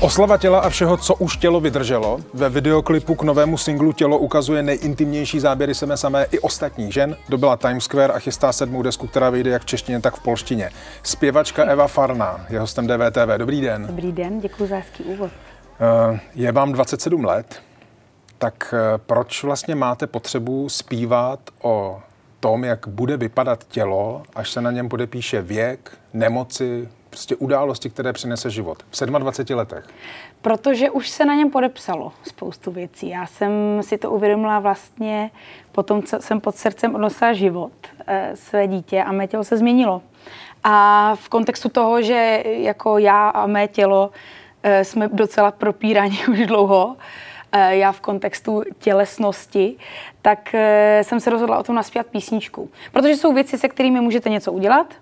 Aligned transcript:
Oslava 0.00 0.36
těla 0.36 0.60
a 0.60 0.68
všeho, 0.68 0.96
co 0.96 1.14
už 1.14 1.36
tělo 1.36 1.60
vydrželo. 1.60 2.20
Ve 2.34 2.48
videoklipu 2.48 3.14
k 3.14 3.22
novému 3.22 3.58
singlu 3.58 3.92
Tělo 3.92 4.18
ukazuje 4.18 4.62
nejintimnější 4.62 5.40
záběry 5.40 5.74
sebe 5.74 5.96
samé 5.96 6.26
i 6.30 6.38
ostatních 6.38 6.92
žen. 6.92 7.16
Dobila 7.28 7.56
Times 7.56 7.84
Square 7.84 8.12
a 8.12 8.18
chystá 8.18 8.52
sedmou 8.52 8.82
desku, 8.82 9.06
která 9.06 9.30
vyjde 9.30 9.50
jak 9.50 9.62
v 9.62 9.64
češtině, 9.66 10.00
tak 10.00 10.16
v 10.16 10.22
polštině. 10.22 10.70
Zpěvačka 11.02 11.64
Eva 11.64 11.88
Farná 11.88 12.46
je 12.48 12.60
hostem 12.60 12.86
DVTV. 12.86 13.38
Dobrý 13.38 13.60
den. 13.60 13.86
Dobrý 13.86 14.12
den, 14.12 14.40
děkuji 14.40 14.68
za 14.68 14.76
hezký 14.76 15.04
úvod. 15.04 15.30
Eh, 16.12 16.20
je 16.34 16.52
vám 16.52 16.72
27 16.72 17.24
let, 17.24 17.62
tak 18.38 18.74
eh, 18.76 18.98
proč 18.98 19.42
vlastně 19.44 19.74
máte 19.74 20.06
potřebu 20.06 20.68
zpívat 20.68 21.40
o 21.62 22.00
tom, 22.40 22.64
jak 22.64 22.88
bude 22.88 23.16
vypadat 23.16 23.64
tělo, 23.68 24.22
až 24.34 24.50
se 24.50 24.60
na 24.60 24.70
něm 24.70 24.88
podepíše 24.88 25.42
věk, 25.42 25.98
nemoci, 26.12 26.88
prostě 27.18 27.36
události, 27.36 27.90
které 27.90 28.12
přinese 28.12 28.50
život 28.50 28.82
v 28.90 29.06
27 29.06 29.58
letech? 29.58 29.84
Protože 30.42 30.90
už 30.90 31.08
se 31.08 31.24
na 31.24 31.34
něm 31.34 31.50
podepsalo 31.50 32.12
spoustu 32.24 32.70
věcí. 32.70 33.08
Já 33.08 33.26
jsem 33.26 33.52
si 33.80 33.98
to 33.98 34.10
uvědomila 34.10 34.58
vlastně 34.58 35.30
po 35.72 35.82
tom, 35.82 36.02
co 36.02 36.20
jsem 36.20 36.40
pod 36.40 36.56
srdcem 36.56 36.94
odnosila 36.94 37.32
život, 37.32 37.72
eh, 38.06 38.30
své 38.34 38.66
dítě 38.66 39.02
a 39.02 39.12
mé 39.12 39.26
tělo 39.26 39.44
se 39.44 39.56
změnilo. 39.56 40.02
A 40.64 41.14
v 41.14 41.28
kontextu 41.28 41.68
toho, 41.68 42.02
že 42.02 42.42
jako 42.46 42.98
já 42.98 43.28
a 43.28 43.46
mé 43.46 43.68
tělo 43.68 44.10
eh, 44.62 44.84
jsme 44.84 45.08
docela 45.08 45.50
propíraní 45.50 46.18
už 46.30 46.46
dlouho, 46.46 46.96
eh, 47.52 47.76
já 47.76 47.92
v 47.92 48.00
kontextu 48.00 48.62
tělesnosti, 48.78 49.76
tak 50.22 50.54
jsem 51.02 51.20
se 51.20 51.30
rozhodla 51.30 51.58
o 51.58 51.62
tom 51.62 51.74
naspět 51.74 52.06
písničku. 52.06 52.70
Protože 52.92 53.16
jsou 53.16 53.32
věci, 53.32 53.58
se 53.58 53.68
kterými 53.68 54.00
můžete 54.00 54.30
něco 54.30 54.52
udělat, 54.52 54.94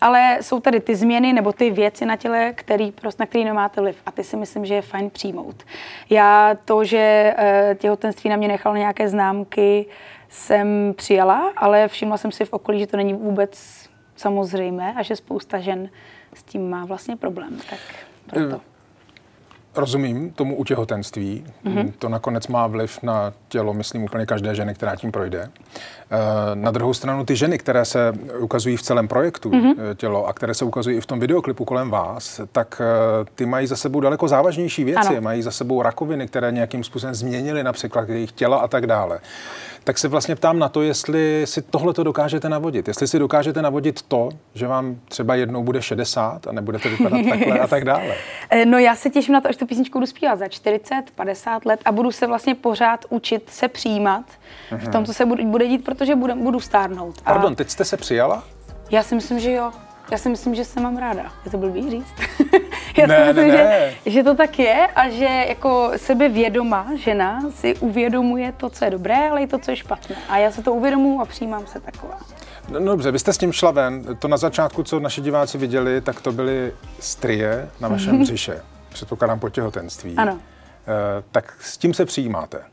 ale 0.00 0.38
jsou 0.40 0.60
tady 0.60 0.80
ty 0.80 0.96
změny 0.96 1.32
nebo 1.32 1.52
ty 1.52 1.70
věci 1.70 2.06
na 2.06 2.16
těle, 2.16 2.52
který, 2.52 2.92
prostě, 2.92 3.22
na 3.22 3.26
který 3.26 3.44
nemáte 3.44 3.80
vliv. 3.80 3.96
A 4.06 4.10
ty 4.10 4.24
si 4.24 4.36
myslím, 4.36 4.64
že 4.64 4.74
je 4.74 4.82
fajn 4.82 5.10
přijmout. 5.10 5.62
Já 6.10 6.56
to, 6.64 6.84
že 6.84 7.34
eh, 7.36 7.76
těhotenství 7.78 8.30
na 8.30 8.36
mě 8.36 8.48
nechalo 8.48 8.76
nějaké 8.76 9.08
známky, 9.08 9.86
jsem 10.28 10.94
přijala, 10.96 11.52
ale 11.56 11.88
všimla 11.88 12.16
jsem 12.16 12.32
si 12.32 12.44
v 12.44 12.52
okolí, 12.52 12.80
že 12.80 12.86
to 12.86 12.96
není 12.96 13.14
vůbec 13.14 13.84
samozřejmé 14.16 14.94
a 14.96 15.02
že 15.02 15.16
spousta 15.16 15.58
žen 15.58 15.88
s 16.34 16.42
tím 16.42 16.70
má 16.70 16.84
vlastně 16.84 17.16
problém. 17.16 17.58
Tak 17.70 17.78
proto. 18.26 18.60
Rozumím 19.76 20.30
tomu 20.30 20.56
u 20.56 20.64
těhotenství. 20.64 21.44
Mm-hmm. 21.64 21.92
To 21.98 22.08
nakonec 22.08 22.46
má 22.46 22.66
vliv 22.66 22.98
na 23.02 23.32
tělo, 23.48 23.74
myslím, 23.74 24.04
úplně 24.04 24.26
každé 24.26 24.54
ženy, 24.54 24.74
která 24.74 24.96
tím 24.96 25.12
projde. 25.12 25.48
Eh, 26.10 26.16
na 26.54 26.70
druhou 26.70 26.94
stranu 26.94 27.24
ty 27.24 27.36
ženy, 27.36 27.58
které 27.58 27.84
se 27.84 28.12
ukazují 28.38 28.76
v 28.76 28.82
celém 28.82 29.08
projektu 29.08 29.50
mm-hmm. 29.50 29.94
tělo 29.94 30.26
a 30.26 30.32
které 30.32 30.54
se 30.54 30.64
ukazují 30.64 30.96
i 30.96 31.00
v 31.00 31.06
tom 31.06 31.20
videoklipu 31.20 31.64
kolem 31.64 31.90
vás, 31.90 32.40
tak 32.52 32.82
eh, 32.84 33.24
ty 33.34 33.46
mají 33.46 33.66
za 33.66 33.76
sebou 33.76 34.00
daleko 34.00 34.28
závažnější 34.28 34.84
věci. 34.84 35.08
Ano. 35.08 35.20
Mají 35.20 35.42
za 35.42 35.50
sebou 35.50 35.82
rakoviny, 35.82 36.26
které 36.26 36.52
nějakým 36.52 36.84
způsobem 36.84 37.14
změnily 37.14 37.64
například 37.64 38.08
jejich 38.08 38.32
těla 38.32 38.56
a 38.56 38.68
tak 38.68 38.86
dále. 38.86 39.20
Tak 39.84 39.98
se 39.98 40.08
vlastně 40.08 40.36
ptám 40.36 40.58
na 40.58 40.68
to, 40.68 40.82
jestli 40.82 41.42
si 41.44 41.62
tohle 41.62 41.94
to 41.94 42.02
dokážete 42.02 42.48
navodit. 42.48 42.88
Jestli 42.88 43.08
si 43.08 43.18
dokážete 43.18 43.62
navodit 43.62 44.02
to, 44.02 44.28
že 44.54 44.66
vám 44.66 44.96
třeba 45.08 45.34
jednou 45.34 45.62
bude 45.62 45.82
60 45.82 46.46
a 46.46 46.52
nebudete 46.52 46.88
vypadat 46.88 47.20
takhle 47.28 47.58
a 47.58 47.66
tak 47.76 47.84
dále. 47.84 48.14
No 48.64 48.78
já 48.78 48.96
se 48.96 49.10
těším 49.10 49.34
na 49.34 49.40
to, 49.40 49.48
až 49.48 49.56
tu 49.66 49.68
písničku 49.68 49.98
budu 49.98 50.06
zpívat 50.06 50.38
za 50.38 50.48
40, 50.48 51.02
50 51.14 51.66
let 51.66 51.80
a 51.84 51.92
budu 51.92 52.12
se 52.12 52.26
vlastně 52.26 52.54
pořád 52.54 53.04
učit 53.08 53.50
se 53.50 53.68
přijímat 53.68 54.24
v 54.70 54.88
tom, 54.88 55.04
co 55.04 55.14
se 55.14 55.26
bude 55.26 55.68
dít, 55.68 55.84
protože 55.84 56.16
budu, 56.16 56.34
budu 56.34 56.60
stárnout. 56.60 57.14
A 57.24 57.32
Pardon, 57.32 57.54
teď 57.54 57.70
jste 57.70 57.84
se 57.84 57.96
přijala? 57.96 58.44
Já 58.90 59.02
si 59.02 59.14
myslím, 59.14 59.40
že 59.40 59.52
jo. 59.52 59.72
Já 60.10 60.18
si 60.18 60.28
myslím, 60.28 60.54
že 60.54 60.64
se 60.64 60.80
mám 60.80 60.96
ráda. 60.96 61.32
Je 61.44 61.50
to 61.50 61.58
blbý 61.58 61.90
říct? 61.90 62.14
Já 62.96 63.06
ne, 63.06 63.16
si 63.16 63.24
myslím, 63.24 63.48
ne, 63.48 63.54
ne. 63.54 63.94
Že, 64.04 64.10
že 64.10 64.22
to 64.22 64.34
tak 64.34 64.58
je 64.58 64.86
a 64.86 65.08
že 65.08 65.44
jako 65.48 65.90
sebevědomá 65.96 66.86
žena 66.96 67.40
si 67.50 67.74
uvědomuje 67.74 68.52
to, 68.52 68.70
co 68.70 68.84
je 68.84 68.90
dobré, 68.90 69.30
ale 69.30 69.42
i 69.42 69.46
to, 69.46 69.58
co 69.58 69.70
je 69.70 69.76
špatné. 69.76 70.16
A 70.28 70.38
já 70.38 70.50
se 70.50 70.62
to 70.62 70.72
uvědomuji 70.74 71.20
a 71.20 71.24
přijímám 71.24 71.66
se 71.66 71.80
taková. 71.80 72.18
No, 72.68 72.80
no 72.80 72.86
dobře, 72.86 73.10
vy 73.10 73.18
jste 73.18 73.32
s 73.32 73.38
tím 73.38 73.52
šla 73.52 73.70
ven. 73.70 74.16
To 74.18 74.28
na 74.28 74.36
začátku, 74.36 74.82
co 74.82 75.00
naši 75.00 75.20
diváci 75.20 75.58
viděli, 75.58 76.00
tak 76.00 76.20
to 76.20 76.32
byly 76.32 76.72
strie 77.00 77.68
na 77.80 77.88
vašem 77.88 78.18
břiše. 78.22 78.62
Předpokládám 78.96 79.40
po 79.40 79.48
těhotenství. 79.48 80.14
Ano. 80.16 80.32
E, 80.32 81.22
tak 81.32 81.56
s 81.60 81.78
tím 81.78 81.94
se 81.94 82.04
přijímáte. 82.04 82.64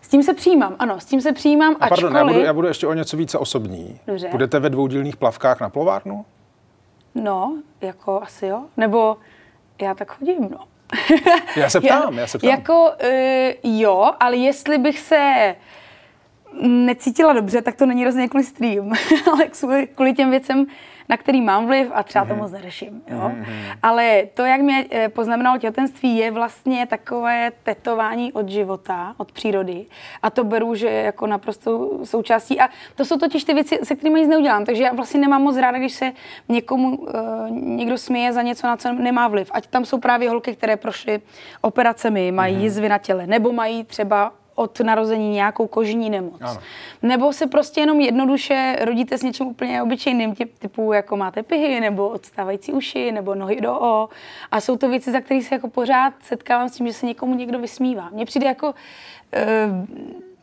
S 0.00 0.08
tím 0.08 0.22
se 0.22 0.34
přijímám, 0.34 0.76
ano, 0.78 1.00
s 1.00 1.04
tím 1.04 1.20
se 1.20 1.32
přijímám, 1.32 1.76
A 1.80 1.88
pardon, 1.88 2.16
ačkoliv... 2.16 2.16
já 2.16 2.32
budu, 2.32 2.46
já 2.46 2.52
budu 2.52 2.68
ještě 2.68 2.86
o 2.86 2.92
něco 2.94 3.16
více 3.16 3.38
osobní. 3.38 4.00
Dobře. 4.06 4.28
Budete 4.30 4.58
ve 4.58 4.70
dvoudílných 4.70 5.16
plavkách 5.16 5.60
na 5.60 5.68
plovárnu? 5.68 6.24
No, 7.14 7.56
jako 7.80 8.22
asi 8.22 8.46
jo. 8.46 8.62
Nebo 8.76 9.16
já 9.82 9.94
tak 9.94 10.12
chodím, 10.12 10.48
no. 10.50 10.58
Já 11.56 11.70
se 11.70 11.80
ptám, 11.80 12.14
já, 12.14 12.20
já 12.20 12.26
se 12.26 12.38
ptám. 12.38 12.50
Jako 12.50 12.90
uh, 13.64 13.78
jo, 13.80 14.12
ale 14.20 14.36
jestli 14.36 14.78
bych 14.78 14.98
se 14.98 15.54
necítila 16.62 17.32
dobře, 17.32 17.62
tak 17.62 17.76
to 17.76 17.86
není 17.86 18.04
rozhodně 18.04 18.28
kvůli 18.28 18.44
stream, 18.44 18.92
ale 19.32 19.46
kvůli, 19.46 19.86
kvůli 19.86 20.14
těm 20.14 20.30
věcem, 20.30 20.66
na 21.08 21.16
který 21.16 21.40
mám 21.40 21.66
vliv 21.66 21.90
a 21.94 22.02
třeba 22.02 22.24
to 22.24 22.30
mhm. 22.30 22.42
moc 22.42 22.52
neřeším. 22.52 23.02
Jo? 23.08 23.18
Mm-hmm. 23.18 23.76
Ale 23.82 24.22
to, 24.34 24.44
jak 24.44 24.60
mě 24.60 24.86
eh, 24.90 25.08
poznamenalo 25.08 25.58
těhotenství, 25.58 26.16
je 26.16 26.30
vlastně 26.30 26.86
takové 26.86 27.52
tetování 27.62 28.32
od 28.32 28.48
života, 28.48 29.14
od 29.16 29.32
přírody. 29.32 29.86
A 30.22 30.30
to 30.30 30.44
beru, 30.44 30.74
že 30.74 30.86
je 30.86 31.02
jako 31.02 31.26
naprosto 31.26 31.90
součástí. 32.04 32.60
A 32.60 32.68
to 32.94 33.04
jsou 33.04 33.16
totiž 33.16 33.44
ty 33.44 33.54
věci, 33.54 33.78
se 33.82 33.96
kterými 33.96 34.20
nic 34.20 34.28
neudělám. 34.28 34.64
Takže 34.64 34.82
já 34.82 34.92
vlastně 34.92 35.20
nemám 35.20 35.42
moc 35.42 35.56
ráda, 35.56 35.78
když 35.78 35.92
se 35.92 36.12
někomu 36.48 36.96
uh, 36.96 37.10
někdo 37.50 37.98
směje 37.98 38.32
za 38.32 38.42
něco, 38.42 38.66
na 38.66 38.76
co 38.76 38.92
nemá 38.92 39.28
vliv. 39.28 39.50
Ať 39.54 39.66
tam 39.66 39.84
jsou 39.84 40.00
právě 40.00 40.30
holky, 40.30 40.56
které 40.56 40.76
prošly 40.76 41.20
operacemi, 41.60 42.32
mají 42.32 42.56
mm-hmm. 42.56 42.62
jizvy 42.62 42.88
na 42.88 42.98
těle, 42.98 43.26
nebo 43.26 43.52
mají 43.52 43.84
třeba 43.84 44.32
od 44.54 44.80
narození 44.80 45.30
nějakou 45.30 45.66
kožní 45.66 46.10
nemoc. 46.10 46.40
Ano. 46.40 46.60
Nebo 47.02 47.32
se 47.32 47.46
prostě 47.46 47.80
jenom 47.80 48.00
jednoduše 48.00 48.76
rodíte 48.80 49.18
s 49.18 49.22
něčím 49.22 49.46
úplně 49.46 49.82
obyčejným, 49.82 50.34
typu 50.58 50.92
jako 50.92 51.16
máte 51.16 51.42
pihy, 51.42 51.80
nebo 51.80 52.08
odstávající 52.08 52.72
uši, 52.72 53.12
nebo 53.12 53.34
nohy 53.34 53.60
do 53.60 53.80
o. 53.80 54.08
A 54.50 54.60
jsou 54.60 54.76
to 54.76 54.88
věci, 54.88 55.12
za 55.12 55.20
které 55.20 55.42
se 55.42 55.54
jako 55.54 55.68
pořád 55.68 56.14
setkávám 56.22 56.68
s 56.68 56.76
tím, 56.76 56.86
že 56.86 56.92
se 56.92 57.06
někomu 57.06 57.34
někdo 57.34 57.58
vysmívá. 57.58 58.08
Mně 58.12 58.26
přijde 58.26 58.46
jako... 58.46 58.66
Uh, 58.66 59.86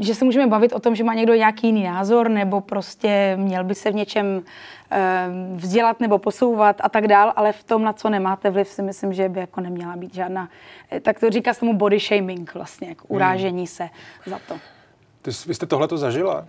že 0.00 0.14
se 0.14 0.24
můžeme 0.24 0.46
bavit 0.46 0.72
o 0.72 0.80
tom, 0.80 0.94
že 0.94 1.04
má 1.04 1.14
někdo 1.14 1.34
nějaký 1.34 1.66
jiný 1.66 1.84
názor, 1.84 2.28
nebo 2.28 2.60
prostě 2.60 3.36
měl 3.36 3.64
by 3.64 3.74
se 3.74 3.90
v 3.90 3.94
něčem 3.94 4.42
eh, 4.90 5.26
vzdělat 5.54 6.00
nebo 6.00 6.18
posouvat 6.18 6.76
a 6.80 6.88
tak 6.88 7.08
dál, 7.08 7.32
ale 7.36 7.52
v 7.52 7.64
tom, 7.64 7.84
na 7.84 7.92
co 7.92 8.10
nemáte 8.10 8.50
vliv, 8.50 8.68
si 8.68 8.82
myslím, 8.82 9.12
že 9.12 9.28
by 9.28 9.40
jako 9.40 9.60
neměla 9.60 9.96
být 9.96 10.14
žádná, 10.14 10.48
eh, 10.90 11.00
tak 11.00 11.20
to 11.20 11.30
říká 11.30 11.54
se 11.54 11.60
tomu 11.60 11.74
body 11.74 11.98
shaming 11.98 12.54
vlastně, 12.54 12.88
jako 12.88 13.06
urážení 13.08 13.58
hmm. 13.58 13.66
se 13.66 13.88
za 14.26 14.38
to. 14.48 14.54
Ty, 15.22 15.30
vy 15.46 15.54
jste 15.54 15.66
tohle 15.66 15.88
to 15.88 15.98
zažila? 15.98 16.46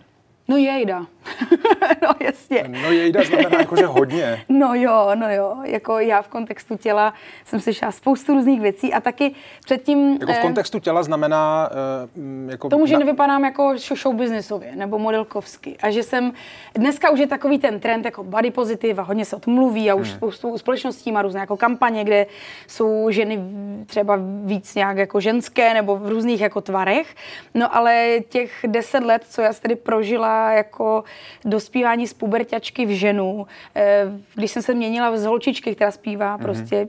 No 0.49 0.57
jejda. 0.57 0.99
no 2.01 2.09
jasně. 2.19 2.65
No 2.67 2.91
jejda 2.91 3.23
znamená 3.23 3.59
jakože 3.59 3.85
hodně. 3.85 4.45
no 4.49 4.73
jo, 4.73 5.11
no 5.15 5.31
jo. 5.31 5.57
Jako 5.63 5.99
já 5.99 6.21
v 6.21 6.27
kontextu 6.27 6.77
těla 6.77 7.13
jsem 7.45 7.59
slyšela 7.59 7.91
spoustu 7.91 8.33
různých 8.33 8.61
věcí 8.61 8.93
a 8.93 9.01
taky 9.01 9.35
předtím... 9.65 10.11
Jako 10.13 10.33
v 10.33 10.35
eh, 10.35 10.41
kontextu 10.41 10.79
těla 10.79 11.03
znamená... 11.03 11.69
Uh, 12.15 12.51
jako 12.51 12.69
tomu, 12.69 12.85
že 12.85 12.93
na... 12.93 12.99
nevypadám 12.99 13.43
jako 13.43 13.73
show 13.77 14.15
businessově 14.15 14.75
nebo 14.75 14.99
modelkovsky. 14.99 15.77
A 15.81 15.89
že 15.89 16.03
jsem... 16.03 16.33
Dneska 16.75 17.09
už 17.09 17.19
je 17.19 17.27
takový 17.27 17.59
ten 17.59 17.79
trend 17.79 18.05
jako 18.05 18.23
body 18.23 18.51
positive 18.51 19.01
a 19.01 19.05
hodně 19.05 19.25
se 19.25 19.35
o 19.35 19.39
tom 19.39 19.53
mluví 19.53 19.91
a 19.91 19.95
už 19.95 20.07
hmm. 20.07 20.17
spoustu 20.17 20.57
společností 20.57 21.11
má 21.11 21.21
různé 21.21 21.39
jako 21.39 21.57
kampaně, 21.57 22.03
kde 22.03 22.25
jsou 22.67 23.07
ženy 23.09 23.39
třeba 23.85 24.19
víc 24.45 24.75
nějak 24.75 24.97
jako 24.97 25.19
ženské 25.19 25.73
nebo 25.73 25.95
v 25.95 26.09
různých 26.09 26.41
jako 26.41 26.61
tvarech. 26.61 27.15
No 27.53 27.75
ale 27.75 28.19
těch 28.29 28.51
deset 28.67 29.03
let, 29.03 29.25
co 29.29 29.41
já 29.41 29.53
tedy 29.53 29.75
prožila 29.75 30.38
jako 30.53 31.03
dospívání 31.45 32.07
z 32.07 32.13
puberťačky 32.13 32.85
v 32.85 32.89
ženu. 32.89 33.47
Eh, 33.75 34.05
když 34.35 34.51
jsem 34.51 34.61
se 34.61 34.73
měnila 34.73 35.17
z 35.17 35.25
holčičky, 35.25 35.75
která 35.75 35.91
zpívá 35.91 36.37
mm-hmm. 36.37 36.41
prostě 36.41 36.87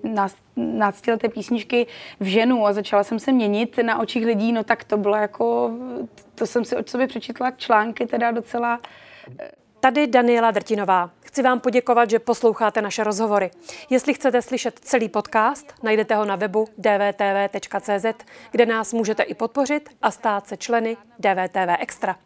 náctileté 0.56 1.28
písničky 1.28 1.86
v 2.20 2.24
ženu 2.24 2.66
a 2.66 2.72
začala 2.72 3.04
jsem 3.04 3.18
se 3.18 3.32
měnit 3.32 3.78
na 3.82 3.98
očích 3.98 4.26
lidí, 4.26 4.52
no 4.52 4.64
tak 4.64 4.84
to 4.84 4.96
bylo 4.96 5.16
jako, 5.16 5.70
to 6.34 6.46
jsem 6.46 6.64
si 6.64 6.76
od 6.76 6.88
sobě 6.88 7.06
přečetla 7.06 7.50
články 7.50 8.06
teda 8.06 8.30
docela 8.30 8.80
eh, 9.40 9.50
Tady 9.80 10.06
Daniela 10.06 10.50
Drtinová. 10.50 11.10
Chci 11.20 11.42
vám 11.42 11.60
poděkovat, 11.60 12.10
že 12.10 12.18
posloucháte 12.18 12.82
naše 12.82 13.04
rozhovory. 13.04 13.50
Jestli 13.90 14.14
chcete 14.14 14.42
slyšet 14.42 14.78
celý 14.78 15.08
podcast, 15.08 15.74
najdete 15.82 16.14
ho 16.14 16.24
na 16.24 16.36
webu 16.36 16.68
dvtv.cz, 16.78 18.24
kde 18.50 18.66
nás 18.66 18.92
můžete 18.92 19.22
i 19.22 19.34
podpořit 19.34 19.88
a 20.02 20.10
stát 20.10 20.46
se 20.46 20.56
členy 20.56 20.96
DVTV 21.18 21.76
Extra. 21.78 22.16